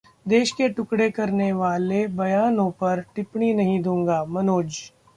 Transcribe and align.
देश 0.25 0.51
के 0.51 0.69
टुकड़े 0.69 1.09
करने 1.11 1.51
वाले 1.53 2.05
बयानों 2.15 2.69
पर 2.81 3.01
टिप्पणी 3.15 3.53
नहीं 3.53 3.81
दूंगा: 3.81 4.23
मनोज 4.29 4.81